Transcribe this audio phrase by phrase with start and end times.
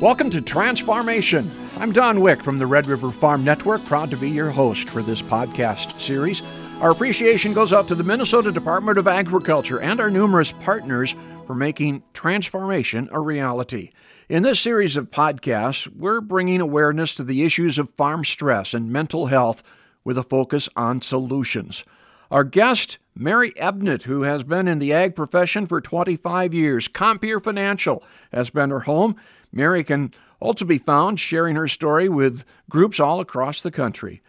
[0.00, 1.50] Welcome to Transformation.
[1.76, 5.02] I'm Don Wick from the Red River Farm Network, proud to be your host for
[5.02, 6.40] this podcast series.
[6.80, 11.14] Our appreciation goes out to the Minnesota Department of Agriculture and our numerous partners
[11.46, 13.90] for making transformation a reality.
[14.30, 18.90] In this series of podcasts, we're bringing awareness to the issues of farm stress and
[18.90, 19.62] mental health
[20.02, 21.84] with a focus on solutions.
[22.30, 26.88] Our guest, Mary Ebnett, who has been in the ag profession for 25 years.
[26.88, 29.16] Compeer Financial has been her home.
[29.52, 34.22] Mary can also be found sharing her story with groups all across the country.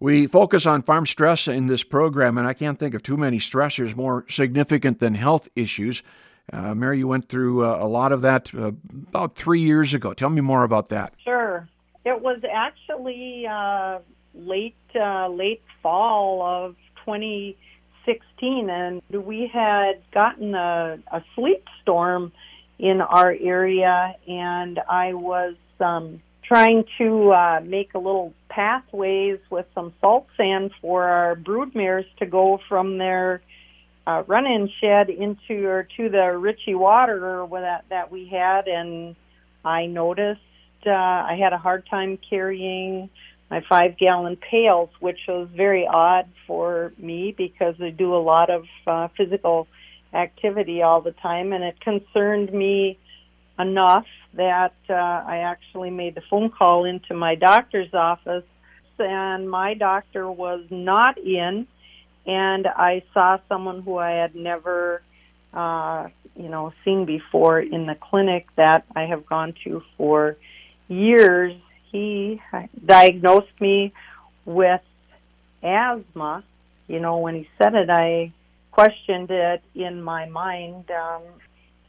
[0.00, 3.38] We focus on farm stress in this program, and I can't think of too many
[3.38, 6.02] stressors more significant than health issues.
[6.52, 8.72] Uh, Mary, you went through uh, a lot of that uh,
[9.08, 10.14] about three years ago.
[10.14, 11.12] Tell me more about that.
[11.24, 11.68] Sure.
[12.04, 13.98] It was actually uh,
[14.34, 22.32] late uh, late fall of 2016, and we had gotten a, a sleet storm
[22.78, 29.66] in our area, and I was um, trying to uh, make a little pathways with
[29.74, 33.40] some salt sand for our brood mares to go from their
[34.06, 39.14] uh, run-in shed into or to the Ritchie water that that we had, and
[39.64, 40.40] I noticed
[40.86, 43.10] uh, I had a hard time carrying
[43.50, 48.66] my five-gallon pails, which was very odd for me because I do a lot of
[48.86, 49.68] uh, physical
[50.12, 52.98] activity all the time, and it concerned me
[53.58, 58.44] enough that uh, I actually made the phone call into my doctor's office,
[58.98, 61.66] and my doctor was not in,
[62.26, 65.02] and I saw someone who I had never,
[65.52, 70.36] uh, you know, seen before in the clinic that I have gone to for
[70.88, 71.54] years.
[71.90, 72.40] He
[72.84, 73.92] diagnosed me
[74.44, 74.82] with
[75.62, 76.44] asthma.
[76.86, 78.32] You know, when he said it, I
[78.78, 80.88] questioned it in my mind.
[80.88, 81.22] Um,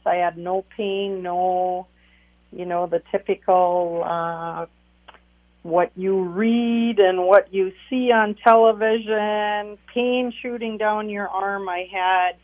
[0.04, 1.86] I had no pain, no,
[2.50, 4.66] you know, the typical uh,
[5.62, 11.68] what you read and what you see on television, pain shooting down your arm.
[11.68, 12.34] I had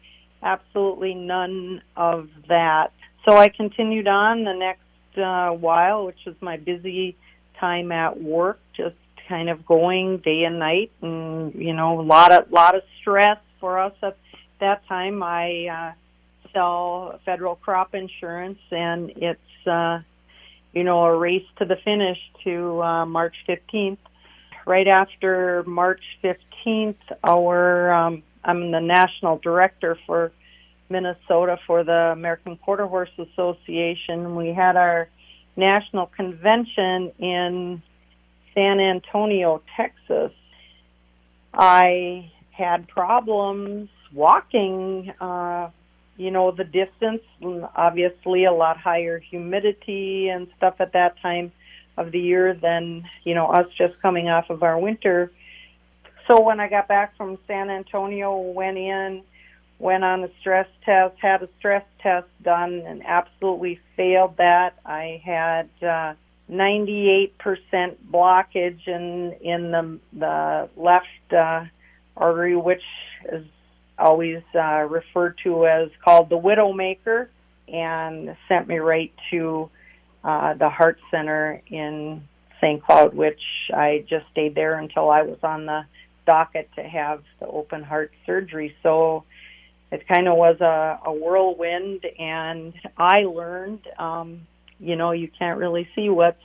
[0.44, 2.92] absolutely none of that.
[3.24, 7.16] So I continued on the next uh, while, which was my busy
[7.58, 8.94] time at work, just
[9.26, 13.40] kind of going day and night, and you know, a lot of lot of stress
[13.58, 14.16] for us at
[14.58, 15.92] that time, I uh,
[16.52, 20.00] sell federal crop insurance, and it's uh,
[20.72, 23.98] you know a race to the finish to uh, March 15th.
[24.64, 30.32] Right after March 15th, our um, I'm the national director for
[30.88, 34.36] Minnesota for the American Quarter Horse Association.
[34.36, 35.08] We had our
[35.56, 37.82] national convention in
[38.54, 40.32] San Antonio, Texas.
[41.52, 45.68] I had problems walking, uh,
[46.16, 47.22] you know, the distance,
[47.76, 51.52] obviously a lot higher humidity and stuff at that time
[51.96, 55.30] of the year than, you know, us just coming off of our winter.
[56.26, 59.22] So when I got back from San Antonio, went in,
[59.78, 64.74] went on a stress test, had a stress test done, and absolutely failed that.
[64.84, 66.14] I had uh,
[66.50, 67.30] 98%
[68.10, 71.64] blockage in in the the left uh,
[72.16, 72.84] artery, which
[73.30, 73.44] is
[73.98, 77.28] always uh, referred to as called the Widowmaker,
[77.68, 79.70] and sent me right to
[80.22, 82.22] uh, the Heart Center in
[82.60, 82.82] St.
[82.82, 85.84] Cloud, which I just stayed there until I was on the
[86.26, 88.74] docket to have the open heart surgery.
[88.82, 89.24] So
[89.92, 94.40] it kind of was a, a whirlwind, and I learned, um,
[94.80, 96.42] you know, you can't really see what's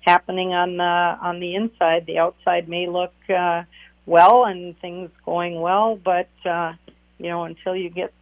[0.00, 2.06] happening on the on the inside.
[2.06, 3.64] The outside may look uh,
[4.06, 6.74] well and things going well, but uh,
[7.18, 8.12] you know, until you get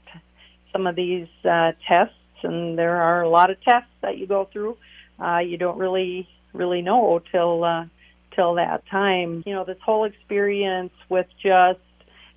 [0.73, 4.45] some of these uh, tests, and there are a lot of tests that you go
[4.45, 4.77] through,
[5.21, 7.87] uh, you don't really really know till uh,
[8.33, 9.43] till that time.
[9.47, 11.81] You know, this whole experience with just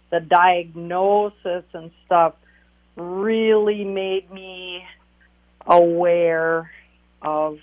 [0.10, 2.36] the diagnosis and stuff
[2.96, 4.86] really made me
[5.66, 6.72] aware
[7.22, 7.60] of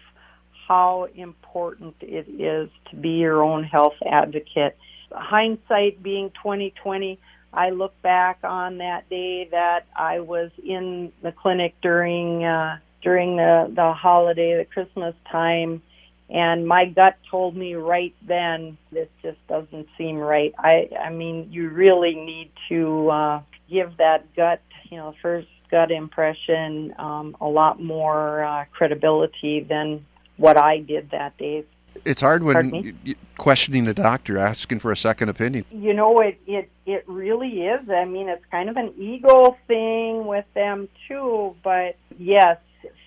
[0.67, 4.77] how important it is to be your own health advocate.
[5.11, 7.19] Hindsight being 2020,
[7.53, 13.37] I look back on that day that I was in the clinic during uh, during
[13.37, 15.83] the the holiday, the Christmas time,
[16.31, 20.55] and my gut told me right then this just doesn't seem right.
[20.59, 24.61] I I mean, you really need to uh, give that gut,
[24.91, 30.05] you know, first gut impression um, a lot more uh, credibility than
[30.37, 31.65] what I did that day
[32.05, 32.97] it's hard when
[33.39, 35.65] questioning a doctor, asking for a second opinion.
[35.71, 37.89] You know, it, it it really is.
[37.89, 41.55] I mean, it's kind of an ego thing with them too.
[41.63, 42.59] But yes,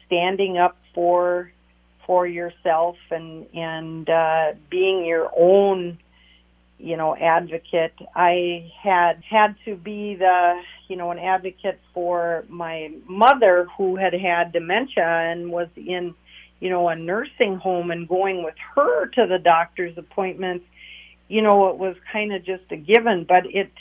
[0.06, 1.52] standing up for
[2.06, 5.98] for yourself and and uh, being your own
[6.78, 12.92] you know advocate i had had to be the you know an advocate for my
[13.08, 16.14] mother who had had dementia and was in
[16.60, 20.66] you know a nursing home and going with her to the doctor's appointments
[21.28, 23.72] you know it was kind of just a given but it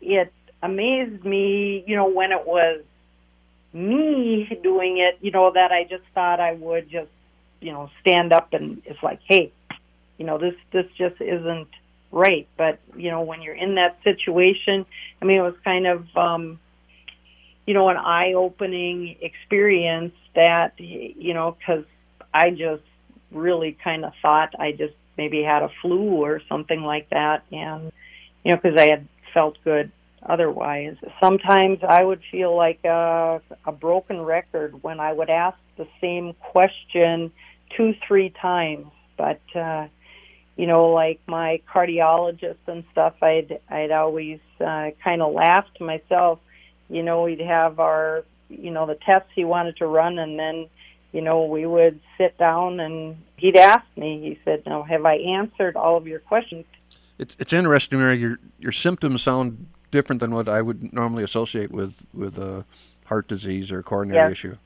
[0.00, 0.32] it
[0.62, 2.82] amazed me you know when it was
[3.72, 7.10] me doing it you know that i just thought i would just
[7.60, 9.52] you know stand up and it's like hey
[10.20, 11.68] you know this this just isn't
[12.12, 12.46] right.
[12.56, 14.84] But you know when you're in that situation
[15.20, 16.60] i mean it was kind of um
[17.66, 21.84] you know an eye opening experience that you know cuz
[22.32, 22.82] i just
[23.32, 27.92] really kind of thought i just maybe had a flu or something like that and
[28.44, 29.90] you know cuz i had felt good
[30.22, 35.86] otherwise sometimes i would feel like a a broken record when i would ask the
[36.00, 37.32] same question
[37.70, 38.86] two, three times.
[39.16, 39.86] But uh,
[40.56, 45.84] you know, like my cardiologist and stuff, I'd I'd always uh, kind of laugh to
[45.84, 46.40] myself.
[46.88, 50.66] You know, we'd have our you know the tests he wanted to run, and then
[51.12, 54.20] you know we would sit down and he'd ask me.
[54.20, 56.66] He said, "Now, have I answered all of your questions?"
[57.18, 58.16] It's it's interesting, Mary.
[58.16, 62.64] Your your symptoms sound different than what I would normally associate with with a
[63.06, 64.32] heart disease or coronary yes.
[64.32, 64.56] issue.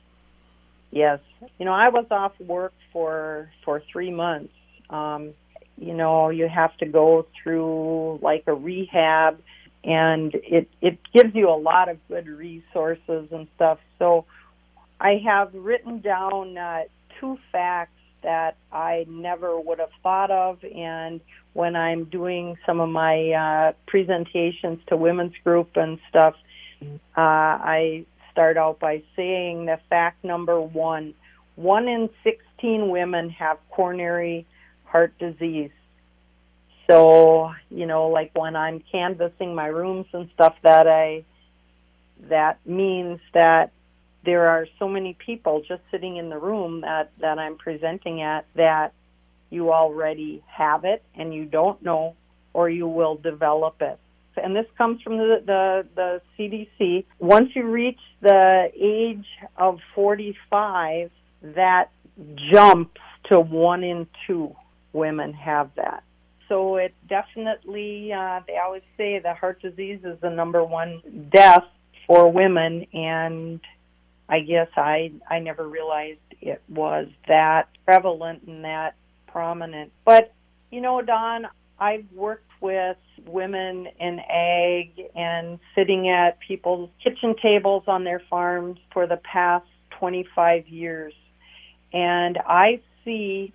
[0.91, 1.19] Yes,
[1.59, 4.53] you know, I was off work for for three months.
[4.89, 5.33] Um,
[5.77, 9.39] you know, you have to go through like a rehab,
[9.83, 13.79] and it it gives you a lot of good resources and stuff.
[13.99, 14.25] So,
[14.99, 16.83] I have written down uh,
[17.19, 21.21] two facts that I never would have thought of, and
[21.53, 26.35] when I'm doing some of my uh, presentations to women's group and stuff,
[26.81, 31.13] uh, I start out by saying the fact number one
[31.55, 34.45] one in 16 women have coronary
[34.85, 35.71] heart disease.
[36.87, 41.23] So, you know, like when I'm canvassing my rooms and stuff that I
[42.27, 43.71] that means that
[44.25, 48.45] there are so many people just sitting in the room that that I'm presenting at
[48.55, 48.93] that
[49.49, 52.15] you already have it and you don't know
[52.53, 53.99] or you will develop it.
[54.41, 57.05] And this comes from the, the, the CDC.
[57.19, 59.27] Once you reach the age
[59.57, 61.09] of 45,
[61.41, 61.89] that
[62.35, 64.55] jumps to one in two
[64.93, 66.03] women have that.
[66.47, 71.65] So it definitely, uh, they always say that heart disease is the number one death
[72.05, 73.59] for women, and
[74.29, 78.95] I guess I I never realized it was that prevalent and that
[79.27, 79.91] prominent.
[80.03, 80.33] But
[80.71, 81.47] you know, Don,
[81.79, 88.77] I've worked with women in ag and sitting at people's kitchen tables on their farms
[88.91, 91.13] for the past 25 years
[91.95, 93.53] and I see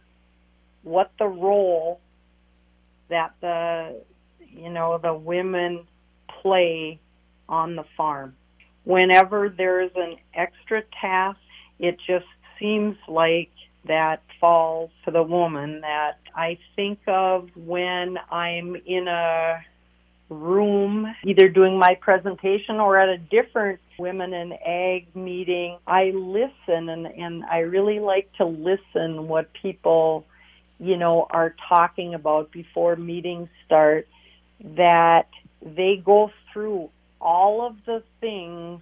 [0.82, 2.00] what the role
[3.08, 4.02] that the
[4.48, 5.80] you know the women
[6.28, 6.98] play
[7.48, 8.34] on the farm.
[8.90, 11.38] Whenever there's an extra task,
[11.78, 12.26] it just
[12.58, 13.52] seems like
[13.84, 19.64] that falls to the woman that I think of when I'm in a
[20.28, 25.78] room, either doing my presentation or at a different women in ag meeting.
[25.86, 30.26] I listen and, and I really like to listen what people,
[30.80, 34.08] you know, are talking about before meetings start
[34.60, 35.28] that
[35.62, 36.90] they go through
[37.20, 38.80] all of the things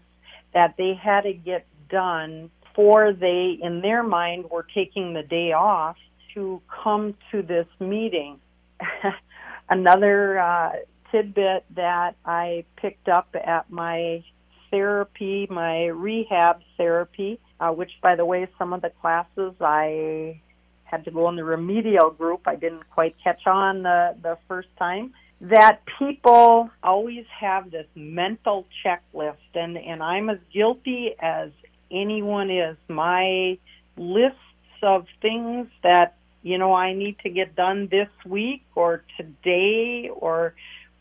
[0.52, 5.52] that they had to get done before they, in their mind, were taking the day
[5.52, 5.99] off
[6.35, 8.38] to come to this meeting.
[9.68, 10.73] Another uh,
[11.11, 14.23] tidbit that I picked up at my
[14.71, 20.40] therapy, my rehab therapy, uh, which, by the way, some of the classes I
[20.85, 22.47] had to go in the remedial group.
[22.47, 25.12] I didn't quite catch on the, the first time.
[25.40, 31.52] That people always have this mental checklist, and, and I'm as guilty as
[31.90, 32.76] anyone is.
[32.88, 33.59] My
[33.97, 34.38] lists
[34.83, 40.54] of things that you know I need to get done this week or today or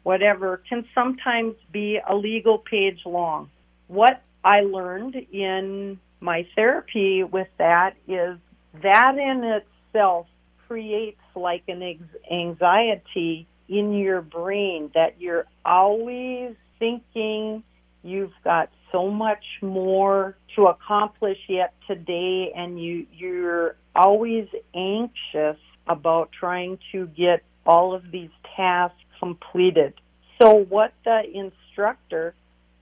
[0.07, 3.49] whatever, can sometimes be a legal page long.
[3.89, 8.37] What I learned in my therapy with that is
[8.81, 10.27] that in itself
[10.65, 11.99] creates like an
[12.31, 17.63] anxiety in your brain that you're always thinking
[18.03, 25.57] you've got so much more to accomplish yet today and you you're always anxious
[25.87, 29.93] about trying to get all of these tasks completed.
[30.39, 32.33] So, what the instructor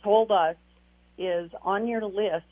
[0.04, 0.58] told us
[1.18, 2.46] is on your list,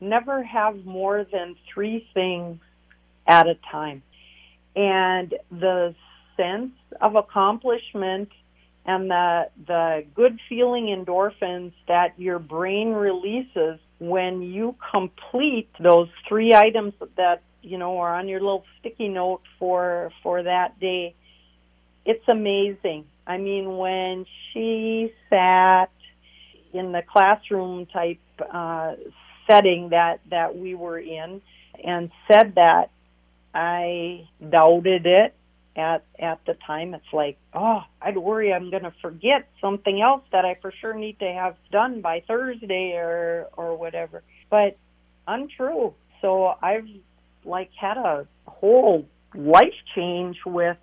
[0.00, 2.60] never have more than three things
[3.26, 4.02] at a time.
[4.74, 5.94] And the
[6.36, 8.30] sense of accomplishment
[8.84, 16.54] and the the good feeling endorphins that your brain releases when you complete those three
[16.54, 21.14] items that you know are on your little sticky note for for that day.
[22.04, 23.04] It's amazing.
[23.26, 25.90] I mean when she sat
[26.72, 28.18] in the classroom type
[28.50, 28.94] uh,
[29.46, 31.40] setting that that we were in
[31.82, 32.90] and said that
[33.54, 35.34] i doubted it
[35.76, 40.22] at at the time it's like oh i'd worry i'm going to forget something else
[40.32, 44.22] that i for sure need to have done by thursday or or whatever.
[44.50, 44.76] But
[45.28, 45.94] untrue.
[46.20, 46.88] So i've
[47.44, 50.78] like had a whole life change with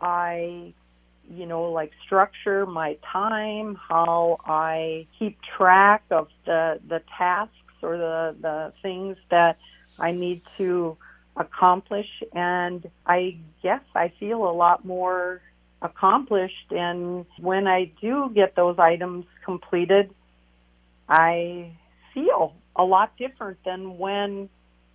[0.00, 0.72] i
[1.30, 7.96] you know like structure my time how i keep track of the the tasks or
[7.96, 9.58] the the things that
[9.98, 10.96] i need to
[11.36, 15.40] accomplish and I guess I feel a lot more
[15.80, 16.70] accomplished.
[16.70, 20.10] And when I do get those items completed
[21.08, 21.72] I
[22.14, 24.48] feel a lot different than when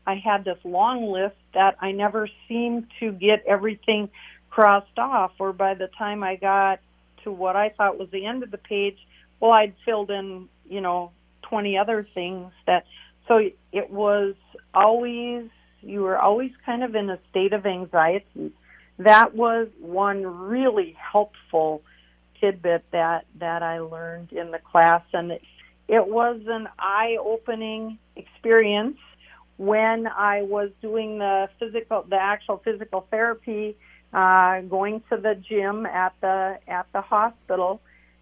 [0.06, 4.10] I had this long list that I never seemed to get everything
[4.50, 6.80] crossed off or by the time I got
[7.24, 8.98] to what I thought was the end of the page
[9.40, 11.12] well I'd filled in you know
[11.44, 12.86] 20 other things that
[13.28, 14.34] so it was
[14.74, 15.50] always
[15.88, 18.52] you were always kind of in a state of anxiety.
[19.00, 21.82] That was one really helpful
[22.40, 25.44] tidbit that that I learned in the class, and it,
[25.88, 28.98] it was an eye-opening experience
[29.58, 33.76] when I was doing the physical, the actual physical therapy,
[34.14, 37.82] uh, going to the gym at the at the hospital.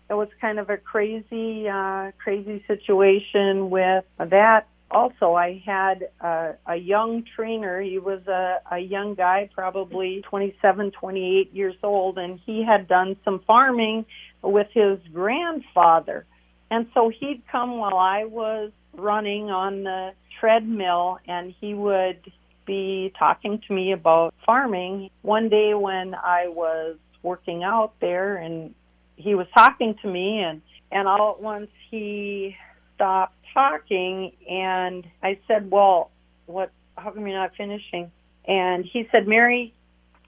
[0.09, 6.55] It was kind of a crazy, uh, crazy situation with that also I had a,
[6.65, 7.81] a young trainer.
[7.81, 13.17] He was a, a young guy, probably 27, 28 years old, and he had done
[13.25, 14.05] some farming
[14.41, 16.25] with his grandfather.
[16.71, 22.19] And so he'd come while I was running on the treadmill, and he would
[22.65, 25.09] be talking to me about farming.
[25.21, 28.73] One day when I was working out there, and
[29.17, 32.55] he was talking to me, and and all at once he
[32.95, 36.11] stopped talking, and I said, "Well,
[36.45, 36.71] what?
[36.97, 38.11] How come you're not finishing?"
[38.47, 39.73] And he said, "Mary,"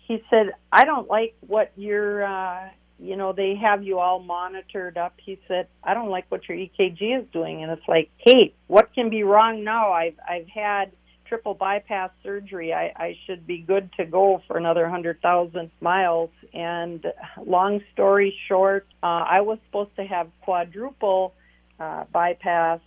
[0.03, 2.23] he said, "I don't like what you're.
[2.23, 2.69] Uh,
[2.99, 6.57] you know, they have you all monitored up." He said, "I don't like what your
[6.57, 9.91] EKG is doing." And it's like, "Hey, what can be wrong now?
[9.91, 10.91] I've I've had."
[11.27, 12.73] triple bypass surgery.
[12.73, 16.29] I, I should be good to go for another hundred thousand miles.
[16.53, 17.05] And
[17.45, 21.33] long story short, uh, I was supposed to have quadruple
[21.79, 22.79] uh, bypass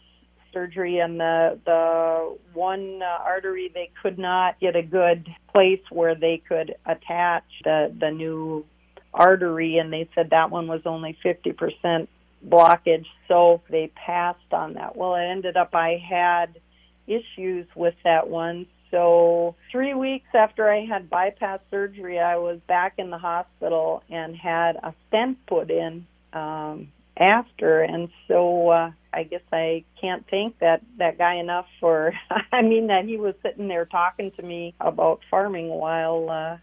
[0.52, 6.14] surgery and the the one uh, artery they could not get a good place where
[6.14, 8.64] they could attach the the new
[9.12, 12.06] artery and they said that one was only 50%
[12.46, 14.96] blockage so they passed on that.
[14.96, 16.58] Well it ended up I had
[17.06, 18.66] issues with that one.
[18.90, 24.36] So 3 weeks after I had bypass surgery I was back in the hospital and
[24.36, 26.88] had a stent put in um
[27.20, 32.12] after and so uh I guess I can't thank that that guy enough for.
[32.52, 36.56] I mean that he was sitting there talking to me about farming while uh,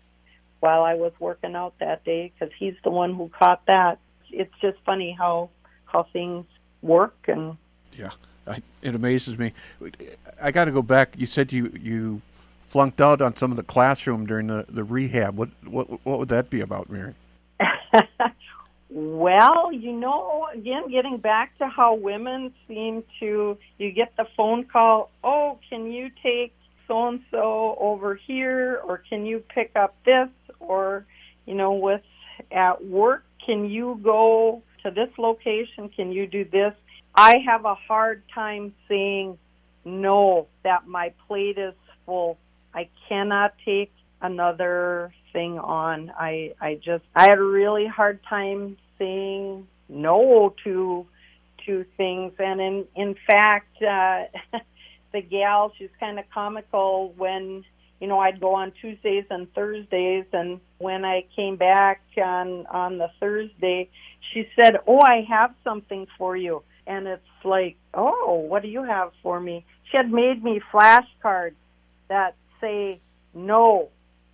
[0.60, 4.00] while I was working out that day because he's the one who caught that.
[4.32, 5.50] It's just funny how
[5.86, 6.46] how things
[6.82, 7.58] work and.
[7.94, 8.12] Yeah,
[8.46, 9.54] I, it amazes me.
[10.42, 11.16] I got to go back.
[11.18, 12.22] You said you you
[12.70, 15.36] flunked out on some of the classroom during the, the rehab.
[15.36, 17.14] What what what would that be about, Mary?
[18.90, 24.64] Well, you know, again, getting back to how women seem to, you get the phone
[24.64, 26.54] call, oh, can you take
[26.88, 30.30] so and so over here, or can you pick up this,
[30.60, 31.06] or,
[31.46, 32.04] you know, with
[32.52, 35.90] at work, can you go to this location?
[35.90, 36.74] Can you do this?
[37.14, 39.38] I have a hard time saying
[39.84, 41.74] no, that my plate is
[42.06, 42.38] full.
[42.74, 43.92] I cannot take
[44.22, 46.12] another thing on.
[46.18, 51.06] I I just I had a really hard time saying no to
[51.66, 54.24] to things, and in in fact, uh,
[55.12, 57.64] the gal she's kind of comical when
[58.00, 62.98] you know I'd go on Tuesdays and Thursdays, and when I came back on on
[62.98, 63.90] the Thursday,
[64.32, 68.82] she said, "Oh, I have something for you," and it's like, "Oh, what do you
[68.82, 71.62] have for me?" She had made me flashcards
[72.08, 73.00] that say
[73.36, 73.90] no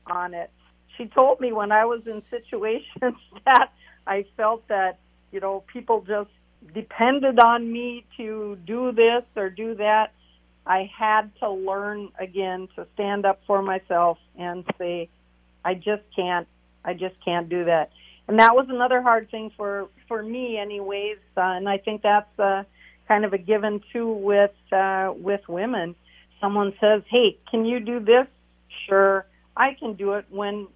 [0.08, 0.50] on it
[0.98, 3.72] she told me when I was in situations that
[4.06, 5.00] I felt that,
[5.32, 6.30] you know, people just
[6.74, 10.12] depended on me to do this or do that.
[10.66, 15.10] I had to learn again to stand up for myself and say,
[15.66, 16.48] I just can't,
[16.86, 17.92] I just can't do that.
[18.28, 21.18] And that was another hard thing for for me, anyways.
[21.36, 22.64] Uh, and I think that's uh,
[23.08, 25.96] kind of a given too with uh, with women.
[26.40, 28.28] Someone says, "Hey, can you do this?"
[28.88, 29.26] Sure,
[29.58, 30.26] I can do it.
[30.30, 30.68] When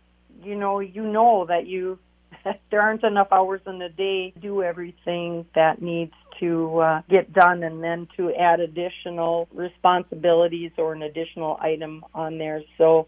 [0.48, 2.00] you know you know that you
[2.70, 7.34] there aren't enough hours in a day to do everything that needs to uh, get
[7.34, 12.64] done and then to add additional responsibilities or an additional item on there.
[12.78, 13.08] So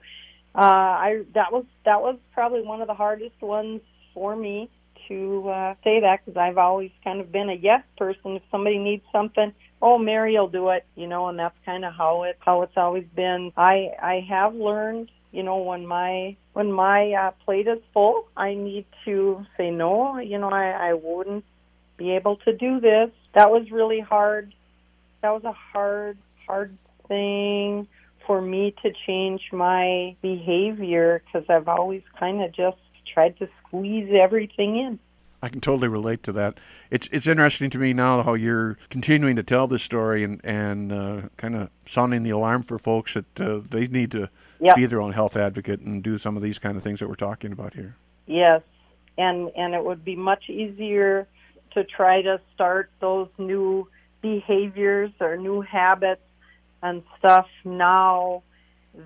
[0.55, 3.81] uh, I that was that was probably one of the hardest ones
[4.13, 4.69] for me
[5.07, 8.37] to uh, say that because I've always kind of been a yes person.
[8.37, 11.93] If somebody needs something, oh, Mary will do it, you know, and that's kind of
[11.93, 13.51] how it how it's always been.
[13.55, 18.55] I I have learned, you know, when my when my uh, plate is full, I
[18.55, 20.17] need to say no.
[20.19, 21.45] You know, I I wouldn't
[21.97, 23.11] be able to do this.
[23.33, 24.53] That was really hard.
[25.21, 26.17] That was a hard
[26.47, 26.75] hard
[27.07, 27.87] thing
[28.25, 34.11] for me to change my behavior because I've always kind of just tried to squeeze
[34.11, 34.99] everything in.
[35.41, 36.59] I can totally relate to that.
[36.91, 40.91] It's it's interesting to me now how you're continuing to tell this story and and
[40.91, 44.29] uh, kind of sounding the alarm for folks that uh, they need to
[44.59, 44.75] yep.
[44.75, 47.15] be their own health advocate and do some of these kind of things that we're
[47.15, 47.95] talking about here.
[48.25, 48.61] Yes,
[49.17, 51.27] and and it would be much easier
[51.71, 53.87] to try to start those new
[54.21, 56.21] behaviors or new habits
[56.81, 58.43] and stuff now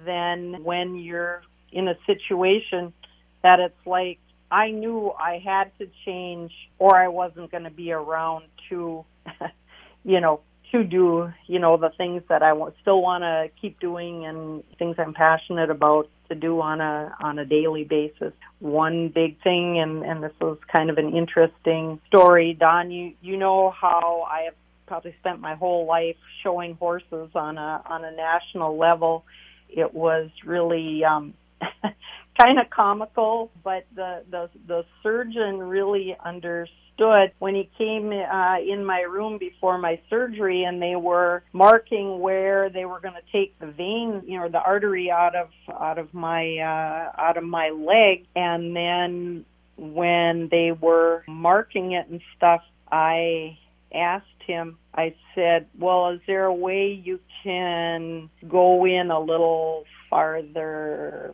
[0.05, 2.93] than when you're in a situation
[3.41, 4.19] that it's like
[4.53, 9.03] I knew I had to change or I wasn't going to be around to,
[10.05, 10.41] you know,
[10.71, 14.99] to do, you know, the things that I still want to keep doing and things
[14.99, 18.31] I'm passionate about to do on a on a daily basis.
[18.59, 22.53] One big thing, and and this was kind of an interesting story.
[22.53, 24.55] Don, you you know how I have
[24.85, 29.25] probably spent my whole life showing horses on a on a national level.
[29.69, 31.33] It was really um,
[32.37, 38.85] kind of comical, but the, the the surgeon really understood when he came uh, in
[38.85, 43.57] my room before my surgery, and they were marking where they were going to take
[43.59, 47.69] the vein, you know, the artery out of out of my uh, out of my
[47.69, 49.45] leg, and then
[49.77, 53.57] when they were marking it and stuff, I
[53.93, 54.77] asked him.
[54.93, 61.33] I said, "Well, is there a way you can go in a little farther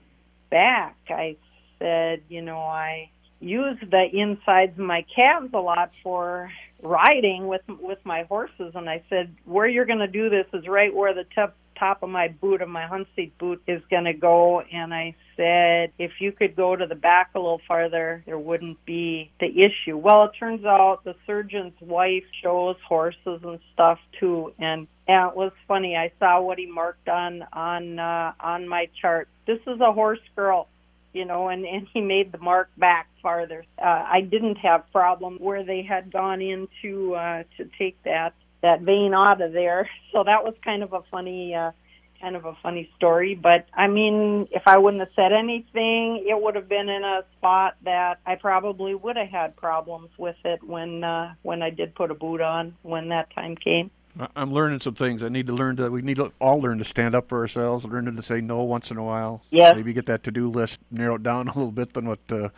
[0.50, 1.38] back, I
[1.80, 3.10] said, you know, I
[3.40, 8.74] use the insides of my calves a lot for riding with with my horses.
[8.76, 12.04] And I said where you're going to do this is right where the top top
[12.04, 14.62] of my boot of my hunt seat boot is going to go.
[14.62, 18.84] And I said if you could go to the back a little farther there wouldn't
[18.86, 19.98] be the issue.
[19.98, 24.54] Well it turns out the surgeon's wife shows horses and stuff too.
[24.60, 28.88] And and it was funny I saw what he marked on on uh, on my
[29.02, 30.68] chart this is a horse girl
[31.14, 33.66] you know, and, and he made the mark back farther.
[33.78, 38.34] Uh, I didn't have problem where they had gone in to uh, to take that
[38.62, 39.90] that vein out of there.
[40.12, 41.72] So that was kind of a funny uh,
[42.20, 43.36] kind of a funny story.
[43.36, 47.24] But I mean, if I wouldn't have said anything, it would have been in a
[47.38, 51.94] spot that I probably would have had problems with it when uh, when I did
[51.94, 53.92] put a boot on when that time came.
[54.36, 55.24] I'm learning some things.
[55.24, 55.90] I need to learn to.
[55.90, 57.86] We need to all learn to stand up for ourselves.
[57.86, 59.44] Learn to say no once in a while.
[59.52, 59.74] Yeah.
[59.74, 62.50] Maybe get that to-do list narrowed down a little bit than what uh,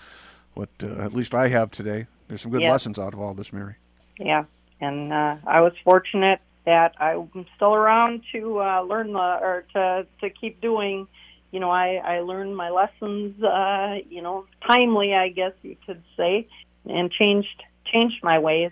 [0.53, 2.07] what uh, at least I have today.
[2.27, 2.71] There's some good yeah.
[2.71, 3.75] lessons out of all this, Mary.
[4.17, 4.45] Yeah,
[4.79, 10.05] and uh, I was fortunate that I'm still around to uh, learn the or to
[10.21, 11.07] to keep doing.
[11.51, 13.41] You know, I I learned my lessons.
[13.43, 16.47] Uh, you know, timely, I guess you could say,
[16.85, 18.71] and changed changed my ways.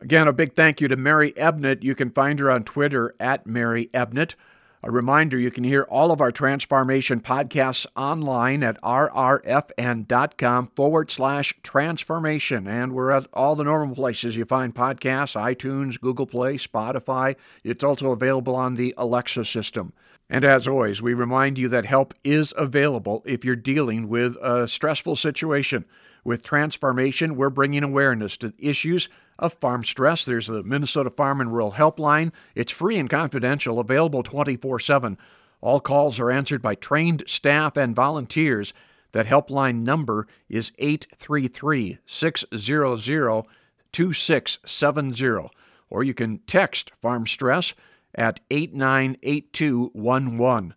[0.00, 1.82] Again, a big thank you to Mary Ebnett.
[1.82, 4.34] You can find her on Twitter at Mary Ebnett.
[4.80, 11.52] A reminder you can hear all of our transformation podcasts online at rrfn.com forward slash
[11.64, 12.68] transformation.
[12.68, 17.34] And we're at all the normal places you find podcasts iTunes, Google Play, Spotify.
[17.64, 19.92] It's also available on the Alexa system.
[20.30, 24.68] And as always, we remind you that help is available if you're dealing with a
[24.68, 25.86] stressful situation.
[26.22, 30.24] With transformation, we're bringing awareness to issues of farm stress.
[30.24, 32.32] There's the Minnesota Farm and Rural Helpline.
[32.54, 35.16] It's free and confidential, available 24 7.
[35.60, 38.72] All calls are answered by trained staff and volunteers.
[39.12, 43.44] That helpline number is 833 600
[43.92, 45.50] 2670.
[45.90, 47.72] Or you can text Farm Stress
[48.14, 50.74] at 898211.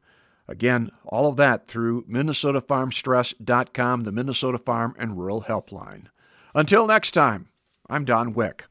[0.47, 6.07] Again, all of that through MinnesotaFarmStress.com, the Minnesota Farm and Rural Helpline.
[6.53, 7.47] Until next time,
[7.91, 8.67] I'm Don Wick.